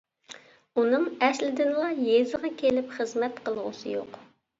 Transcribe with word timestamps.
ئۇنىڭ 0.83 1.03
ئەسلىدىنلا 1.27 1.89
يېزىغا 2.05 2.51
كېلىپ 2.63 2.95
خىزمەت 2.97 3.37
قىلغۇسى 3.45 3.93
يوق. 3.93 4.19